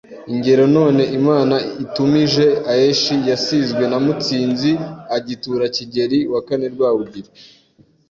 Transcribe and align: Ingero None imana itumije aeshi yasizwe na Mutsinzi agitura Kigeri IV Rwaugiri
Ingero 0.33 0.63
None 0.77 1.03
imana 1.19 1.55
itumije 1.83 2.45
aeshi 2.71 3.15
yasizwe 3.29 3.83
na 3.91 3.97
Mutsinzi 4.03 4.71
agitura 5.17 5.63
Kigeri 5.75 6.17
IV 6.43 6.63
Rwaugiri 6.73 7.29